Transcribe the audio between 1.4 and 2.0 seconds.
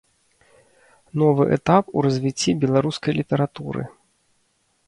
этап